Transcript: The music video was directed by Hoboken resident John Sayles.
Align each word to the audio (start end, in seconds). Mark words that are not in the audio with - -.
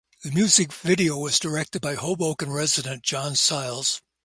The 0.23 0.31
music 0.31 0.73
video 0.73 1.15
was 1.19 1.37
directed 1.37 1.83
by 1.83 1.93
Hoboken 1.93 2.51
resident 2.51 3.03
John 3.03 3.35
Sayles. 3.35 4.01